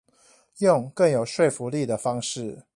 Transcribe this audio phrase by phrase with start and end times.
[0.57, 2.63] 用更有說服力的方式